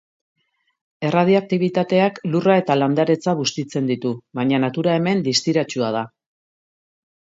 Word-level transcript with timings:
Erradioaktibitateak 1.09 2.17
lurra 2.35 2.55
eta 2.63 2.77
landaretza 2.83 3.37
bustitzen 3.43 3.91
ditu, 3.93 4.15
baina 4.41 4.63
natura 4.65 4.97
hemen 5.01 5.23
distiratsua 5.29 5.93
da. 5.99 6.03